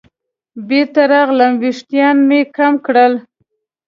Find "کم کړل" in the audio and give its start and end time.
2.55-3.13